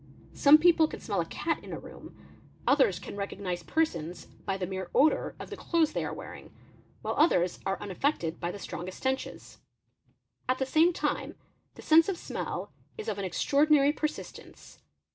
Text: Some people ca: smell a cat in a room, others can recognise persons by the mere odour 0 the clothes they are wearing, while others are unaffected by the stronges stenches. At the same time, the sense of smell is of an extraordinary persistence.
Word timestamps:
Some 0.33 0.57
people 0.57 0.87
ca: 0.87 0.97
smell 0.97 1.21
a 1.21 1.27
cat 1.27 1.63
in 1.63 1.71
a 1.73 1.77
room, 1.77 2.15
others 2.65 2.97
can 2.97 3.15
recognise 3.15 3.61
persons 3.61 4.25
by 4.47 4.57
the 4.57 4.65
mere 4.65 4.89
odour 4.95 5.35
0 5.37 5.49
the 5.51 5.55
clothes 5.55 5.93
they 5.93 6.03
are 6.03 6.11
wearing, 6.11 6.51
while 7.03 7.13
others 7.19 7.59
are 7.67 7.79
unaffected 7.79 8.39
by 8.39 8.49
the 8.49 8.57
stronges 8.57 8.95
stenches. 8.95 9.59
At 10.49 10.57
the 10.57 10.65
same 10.65 10.91
time, 10.91 11.35
the 11.75 11.83
sense 11.83 12.09
of 12.09 12.17
smell 12.17 12.71
is 12.97 13.07
of 13.09 13.19
an 13.19 13.25
extraordinary 13.25 13.91
persistence. 13.93 14.79